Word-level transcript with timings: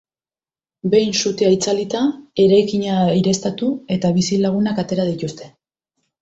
Behin 0.93 1.11
sutea 1.19 1.51
itzalita, 1.55 2.01
eraikina 2.45 2.95
aireztatu 3.11 3.71
eta 3.97 4.13
bizilagunak 4.17 4.83
atera 4.87 5.07
dituzte. 5.13 5.53